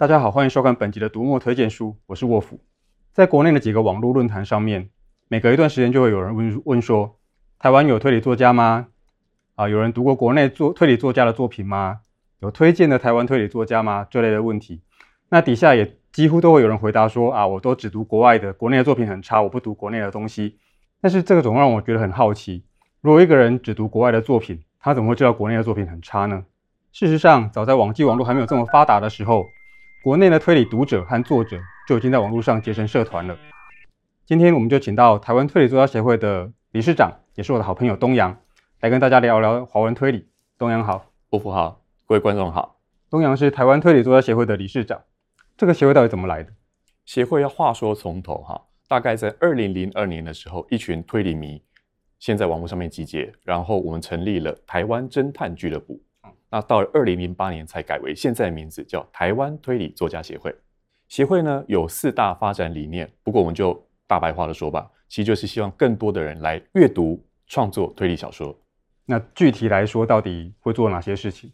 [0.00, 2.58] 大家好，欢迎收看本集的读墨推荐书，我是沃夫。
[3.12, 4.88] 在国内的几个网络论坛上面，
[5.28, 7.18] 每隔一段时间就会有人问问说：
[7.58, 8.86] 台湾有推理作家吗？
[9.56, 12.00] 啊，有人读过国内作推理作家的作品吗？
[12.38, 14.06] 有推荐的台湾推理作家吗？
[14.10, 14.80] 这类的问题，
[15.28, 20.56] 那底下也几乎都会有人回答说：啊，我都只读国外的，国内的作品很差，我不读国内的东西。
[21.02, 22.64] 但是这个总让我觉得很好奇，
[23.02, 26.46] 如果一个人只读国外的作品，他怎么会知道国内的作品很差呢？
[26.90, 29.44] 事实上，早在网际网络还没有这么发达的时候，
[30.02, 33.36] 国内的推理读者和作者就已经在网络上结成社团了。
[34.24, 38.34] 今天我们就请到台湾推理作家协会的理事长，也是我的好朋友东阳，
[38.80, 40.26] 来跟大家聊聊华文推理。
[40.56, 42.80] 东阳好，伯父好，各位观众好。
[43.10, 45.02] 东阳是台湾推理作家协会的理事长，
[45.58, 46.50] 这个协会到底怎么来的？
[47.04, 51.62] 协会要话说从头哈，大概在二零零二年的时候，一群推理迷
[52.18, 56.00] 先在网络上面集结，然后我们成立了台湾侦探俱乐部。
[56.50, 60.54] 那到了二零零八年才改为现在的名字，叫台湾推理作家协会。
[61.08, 68.56] 协会呢有四大发展理念，不过我们就大白话的说吧，其实就是希望更多的人来阅读、创作推理小说。
[69.06, 71.52] 那具体来说，到底会做哪些事情？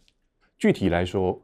[0.59, 1.39] 具体来说，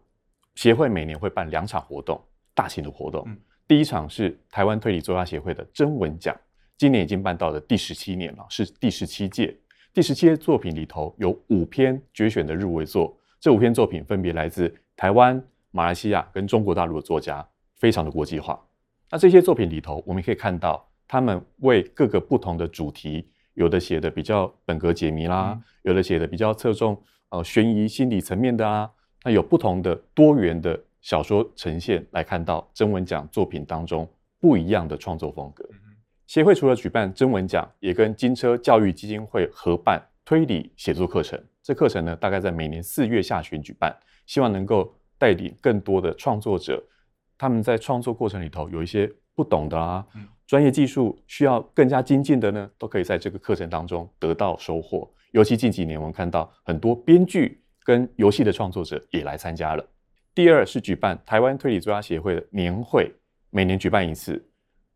[0.55, 2.19] 协会每年会办两场活动，
[2.53, 3.23] 大型的活动。
[3.27, 6.35] 嗯、第一场是台湾推理作家协会的征文奖，
[6.77, 9.55] 今年已经办到了第十七年了，是第十七届。
[9.91, 13.15] 第十七届作品里头有五篇决选的入围作。
[13.43, 18.57] 这五篇作品分别来自台湾、马来西亚跟中国大陆的作家，非常的国际化。
[19.11, 26.97] 那这些作品里头，我们可以看到他们为各个不同的主题，有的写的比较本格解谜啦，嗯、有的写的比较侧重
[27.31, 28.89] 呃悬疑心理层面的啊，
[29.25, 35.67] 那有不同的多元的小说呈现，来看到征文奖作品当中不一样的创作风格。
[35.69, 35.79] 嗯、
[36.27, 41.37] 协会除了举办征文奖，也跟金车教育基金会合办推理写作课程。
[41.63, 46.83] 这课程呢，大概在每年四月下旬举办，希望能够带领更多的创作者，
[47.37, 55.09] 他们在创作过程里头有一些不懂的啊，嗯、专业技术需要更加精进的呢，都可以在这个课程当中得到收获。
[55.31, 59.87] 尤其近几年，我们看到很多编剧跟游戏的创作者也来参加了。
[60.35, 63.09] 第二是举办台湾推理作家协会的年会，
[63.51, 64.45] 每年举办一次，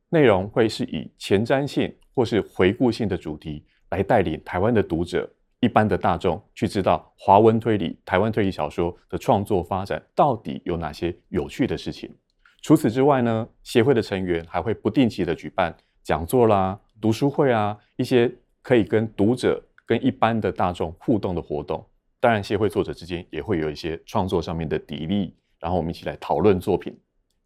[0.09, 5.31] 内容会是以前瞻性或是回顾性的主题来带领台湾的读者。
[5.59, 12.13] 一般的大众去知道华文推理、台湾推理小说的创作发展到底有哪些有趣的事情。
[12.61, 18.31] 除此之外呢，协会的成员还会不定期的举办讲座啦、读书会啊，一些
[18.61, 21.83] 可以跟读者、跟一般的大众互动的活动。
[22.19, 26.95] 当然，协会作者之间也会有一些创作上面的砥砺，然后我们一起来讨论作品。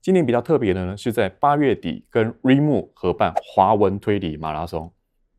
[0.02, 4.92] 今年比较特别的呢，是在八月底跟 Remo 合办华文推理马拉松。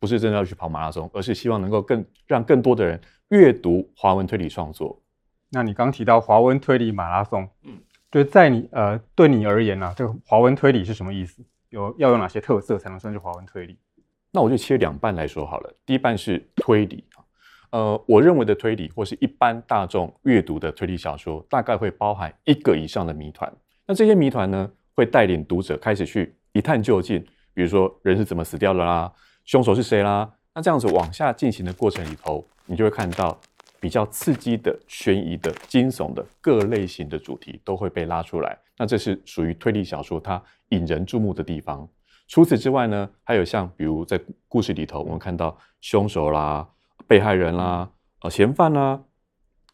[0.02, 5.00] 不是真的要去跑马拉松，而是希望能够更让更多的人阅读华文推理创作。
[5.50, 7.78] 那你刚提到华文推理马拉松，嗯，
[8.10, 11.40] 就在你呃对你而言呢、啊，这个华文推理是什么意思？
[11.70, 13.78] 有要有哪些特色才能算是华文推理？
[14.32, 15.72] 那我就切两半来说好了。
[15.86, 17.04] 第一半是推理，
[17.70, 23.52] 呃，我认为的推理或是一般大众阅读的推理小说，大概会包含一个以上的谜团。
[23.86, 27.24] 那这些谜团呢，会带领读者开始去一探究竟，
[27.54, 29.12] 比如说人是怎么死掉的啦。
[29.44, 30.32] 凶手是谁啦？
[30.54, 33.38] 那这样子往下进行的过程里头，你就会看到
[33.80, 38.56] 比较刺激的、悬疑的、惊悚的各类型的主题都会被拉出来。
[38.76, 41.88] 那这是属于推理小说它引人注目的地方。
[42.28, 46.68] 除此之外呢，还有像比如在故事里头，我们看到凶手啦、
[47.06, 47.90] 被害人啦、
[48.22, 49.02] 呃嫌犯啦、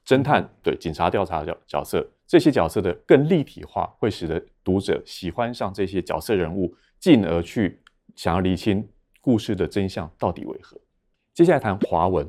[0.06, 7.80] 侦探对警察调查角角色这些角色的更立体化，会使得读者喜欢上这些角色人物，进而去
[8.16, 8.88] 想要厘清。
[9.28, 10.80] 故事的真相到底为何？
[11.34, 12.26] 接下来谈华文，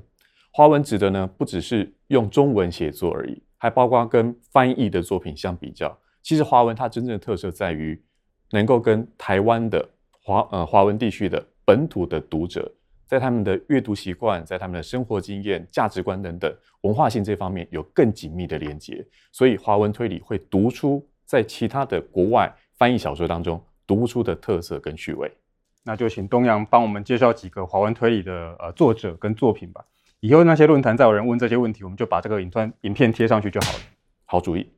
[0.51, 5.97] 华文指的呢，不只是用中文写作而已，还包括跟翻译的作品相比较。
[6.21, 7.97] 其实华文它真正的特色在于，
[8.51, 12.69] 能够跟台湾的华呃华文地区的本土的读者，
[13.05, 19.07] 在他们的阅读习惯、在他们的生活经验、价值观等等文化性这方面有更紧密的连接。
[19.31, 25.31] 所以华文推理会读出在其他的国外翻译小说当中读不出的特色跟趣味。
[25.83, 29.83] 那就请东阳帮我们介绍几个华文推理的呃作者跟作品吧。
[30.19, 33.79] 以后那些论坛再有人问这些问题，我们就把这个影片影片贴上去就好了。
[34.25, 34.69] 好主意。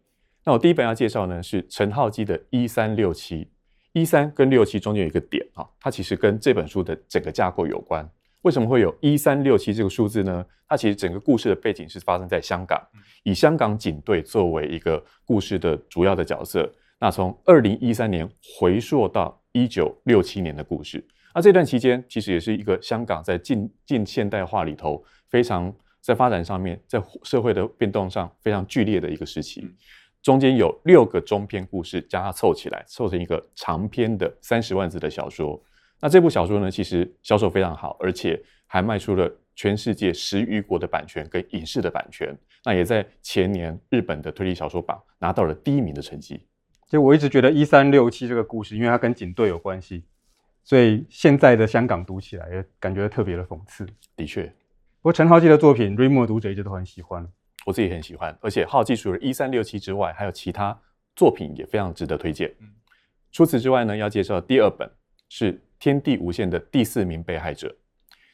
[0.45, 3.45] 那我第一本要介绍呢是陈浩基的《一三六七》，
[3.93, 8.07] 一三跟六七中间有一个点啊，它其实跟这本书的整个架构有关。
[8.43, 10.45] 为什么会有一三六七这个数字呢？
[10.67, 12.81] 它其实整个故事的背景是发生在香港，
[13.23, 16.71] 以香港警队作为一个故事的主要的角色。
[16.99, 18.27] 那从二零一三年
[18.57, 21.05] 回溯到一九六七年的故事，
[21.35, 29.69] 那这段期间其实也是一个香港在近近现代化里头非常在发展上面，在社会的变动上非常剧烈的一个时期。
[30.21, 35.61] 中间有六个中篇故事，将它凑起来，凑成一个长篇的三十万字的小说。
[35.99, 42.37] 那这部小说呢，其实销售非常好，而且还卖出了全世界十余国的版权跟影视的版权。
[42.63, 46.45] 那也在前年日本的推理小说榜拿到了第一名的成绩。
[46.91, 50.03] 就我一直觉得一三六七这个故事，因为它跟警队有关系，
[50.65, 53.87] 所以现在的香港读起来也感觉特别的讽刺。
[54.17, 57.25] 的确，不过陈浩基的作品，瑞木的读者一直都很喜欢，
[57.65, 58.37] 我自己很喜欢。
[58.41, 60.77] 而且浩基除了一三六七之外，还有其他
[61.15, 62.53] 作品也非常值得推荐。
[63.31, 64.91] 除此之外呢，要介绍第二本
[65.29, 65.61] 是。
[65.81, 67.75] 天地无限的第四名被害者，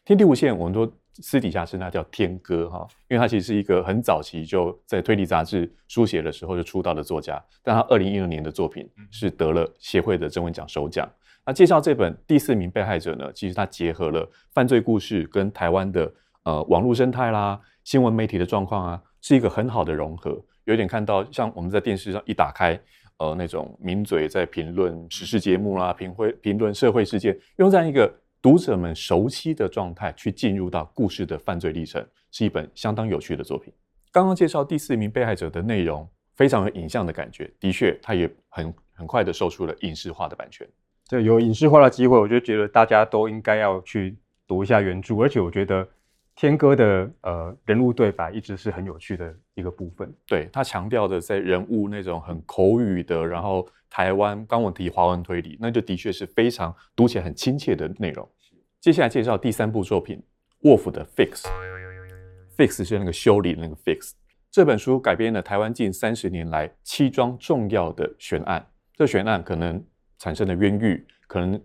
[0.03, 0.86] 天地无限，我们都
[1.22, 11.10] 私底下称他叫天哥哈，因为他其实是一个很早期就在推理杂志书写的时候就出道的作家，但他二零一六年的作品是得了协会的征文奖首奖。
[11.46, 16.12] 那介绍这本第四名被害者呢，其实他结合了犯罪故事跟台湾的
[16.44, 22.80] 呃网络生态啦、新闻媒体的状况啊，是一个很好的融合，有点看到像我们在电视上一打开。
[23.20, 28.08] 呃，那种名嘴在评论时事节目啦，评会评论社会事件，用这样一个
[28.48, 32.02] 读者们熟悉的状态去进入到故事的犯罪历程，
[32.32, 33.74] 是一本相当有趣的作品。
[34.10, 40.66] 刚刚介绍第四名被害者的内容，非常有影像的感觉，的确，它也很很快的售出了影视化的版权。
[41.04, 44.18] 这有影视化的机会，我就觉得大家都应该要去
[44.48, 45.86] 读一下原著，而且我觉得。
[46.40, 58.30] 天哥的呃人物对白一直是很有趣的一个部分，对，他强调的在人物那种很口语的，然后台湾刚我提华文推理，那就的确是非常读起来很亲切的内容。
[58.88, 60.24] 接下来介绍第三部作品，
[60.62, 64.13] 沃夫的 Fix，Fix 是那个修理那个 Fix。
[64.50, 69.86] 这本书改编了台湾近三十年来七桩重要的悬案，这悬案可能
[70.18, 71.62] 产生了冤狱，可能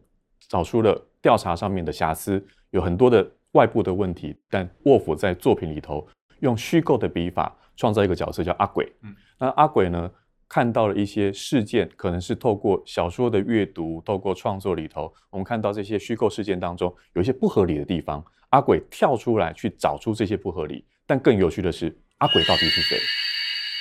[0.49, 3.25] 找出了调查上面的瑕疵，有很多的。
[3.53, 6.05] 外部的问题，但沃夫在作品里头
[6.41, 8.93] 用虚构的笔法创造一个角色叫阿鬼。
[9.03, 10.11] 嗯，那阿鬼呢，
[10.53, 18.23] 看到了一些事件，可能是透过小说的阅读，透过创作里头，我们看到这些虚构事件当中有一些不合理的地方。
[18.51, 22.99] 阿鬼跳出来去找出这些不合理，但更有趣的是，阿鬼到底是谁？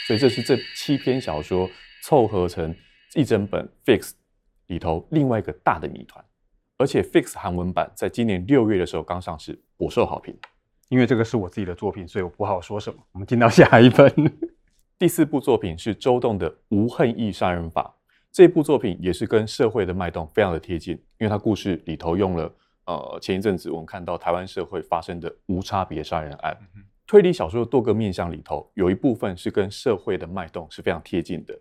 [0.08, 1.70] 所以这是这七篇小说
[2.04, 2.74] 凑合成
[3.16, 4.14] 一整本 Fix
[4.68, 6.24] 里头另外一个大的谜团。
[6.78, 10.34] 而且 Fix 韩文版在今年六月的时候刚上市，颇受好评。
[10.88, 12.98] 因为这个是我自己的作品，所以我不好说什么。
[13.12, 14.10] 我们进到下一本，
[15.02, 17.92] 第四部作品是周栋的《无恨意杀人法》。
[18.32, 22.54] 这部作品也是跟社会的脉动非常的贴近，因为它故事里头用了
[22.86, 26.56] 呃前一阵子我们看到台湾社会发生的无差别杀人案。
[26.76, 31.60] 嗯、推理小说的多个面向里头，有一部分是跟社会的脉动是非常贴近的。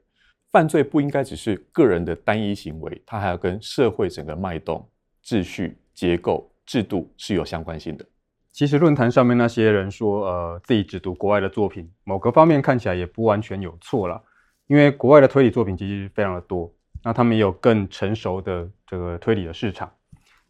[0.53, 4.87] 犯罪不应该只是个人的单一行为，它还要跟社会整个脉动。
[5.25, 8.05] 秩序、结构、制度是有相关性的。
[8.53, 14.21] 其实论坛上面那些人说，呃，自己只读国外的作品，某个方面看起来也不完全有错啦。
[14.67, 19.91] 因为国外的推理作品其实非常的多，那他们也有更成熟的这个推理的市场。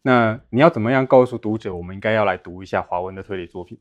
[0.01, 3.79] 那你要怎么样告诉读者，我们应该要来读一下华文的推理作品？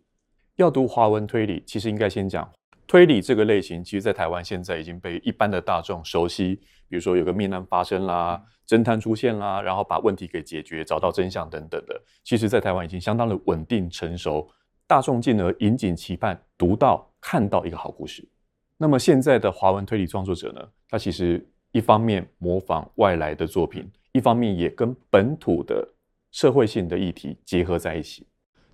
[0.56, 2.50] 要读华文推理，其实应该先讲
[2.90, 6.56] 推理这个类型，其实在台湾现在已经被一般的大众熟悉。
[6.88, 14.50] 比如说有个命案发生啦，侦探出现啦，然后把问题给解决，找到真相等等的，其实，在台湾已经相当的稳定成熟，
[14.88, 18.28] 大众进而引颈期盼读到看到一个好故事。
[18.76, 25.88] 那么现在的华文推理创作者呢，他其实一方面模仿外来的作品，一方面也跟本土的
[26.32, 28.26] 社会性的议题结合在一起，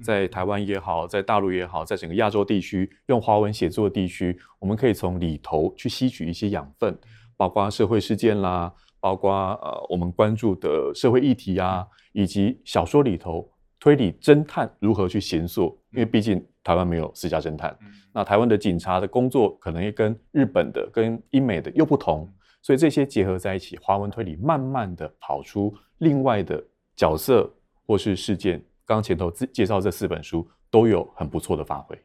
[0.02, 6.96] 在台湾也好，在大陆也好，在整个亚洲地区用华文写作的地区，我们可以从里头去吸取一些养分。
[7.36, 13.46] 包括社会事件啦，包括呃我们关注的社会议题啊，以及小说里头
[13.78, 17.76] 推理侦探如何去行塑，因为毕竟台湾没有私家侦探，
[18.14, 22.26] 那台湾的警察的工作可能也跟日本的、跟英美的又不同，
[22.62, 26.64] 所以这些结合在一起，华文推理慢慢的跑出另外的
[26.96, 27.54] 角色
[27.86, 28.64] 或是事件。
[28.86, 31.98] 刚刚前头介绍这四本书都有很不错的发挥。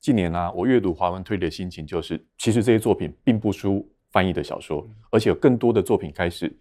[0.00, 3.88] 近年呢、啊，我阅读华文推理的心情就是，其实这些作品并不输。
[4.12, 6.56] 翻译的小说，而且有更多的作品开始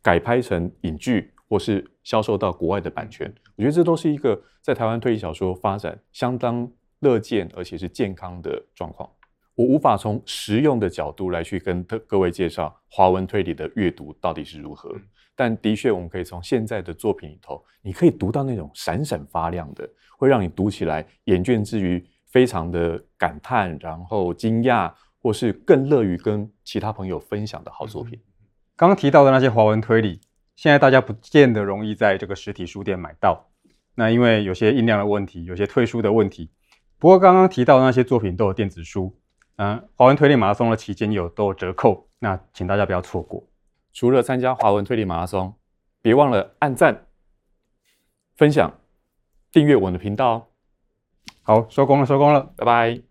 [0.00, 3.30] 改拍成影剧，或是销售到国外的版权。
[3.56, 6.66] 我觉得这都是一个在台湾推理小说发展相当
[7.00, 9.06] 乐见，而且是健康的状况。
[9.54, 14.90] 我无法从实用的角度来去跟各位介绍华文推理的阅读到底是如何，
[15.38, 24.92] 但的确我们可以从现在的作品里头，你可以读到那种闪闪发亮的，会让你读起来眼倦之余非常的感叹，然后惊讶。
[25.20, 28.18] 或是更乐于跟其他朋友分享的好作品。
[28.76, 30.20] 刚刚提到的那些华文推理，
[30.54, 33.50] 现在大家不见得容易在这个实体书店买到。
[33.96, 36.52] 那因为有些印量的问题，有些退书的问题。
[37.00, 39.12] 不过刚刚提到那些作品都有电子书，
[39.56, 43.44] 嗯，华文推理马拉松的期间有都有折扣，那请大家不要错过。
[43.98, 45.52] 除了参加华文推理马拉松，
[46.00, 47.08] 别忘了按赞、
[48.36, 48.78] 分享、
[49.50, 50.46] 订阅我们的频道哦。
[51.42, 53.07] 好，收工了，收工了，拜拜。